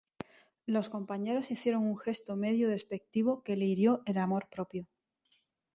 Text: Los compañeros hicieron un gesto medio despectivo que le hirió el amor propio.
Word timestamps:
Los 0.65 0.89
compañeros 0.89 1.51
hicieron 1.51 1.83
un 1.83 1.95
gesto 1.95 2.35
medio 2.35 2.69
despectivo 2.69 3.43
que 3.43 3.55
le 3.55 3.65
hirió 3.65 4.01
el 4.07 4.17
amor 4.17 4.49
propio. 4.49 4.87